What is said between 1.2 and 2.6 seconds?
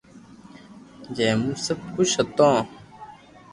مون سب خوݾ ھتو